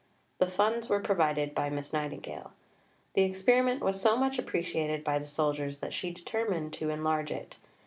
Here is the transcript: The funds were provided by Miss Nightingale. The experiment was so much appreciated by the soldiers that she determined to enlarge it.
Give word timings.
The 0.39 0.47
funds 0.49 0.89
were 0.89 0.99
provided 0.99 1.53
by 1.53 1.69
Miss 1.69 1.93
Nightingale. 1.93 2.53
The 3.13 3.21
experiment 3.21 3.83
was 3.83 4.01
so 4.01 4.17
much 4.17 4.39
appreciated 4.39 5.03
by 5.03 5.19
the 5.19 5.27
soldiers 5.27 5.77
that 5.77 5.93
she 5.93 6.09
determined 6.09 6.73
to 6.73 6.89
enlarge 6.89 7.29
it. 7.29 7.57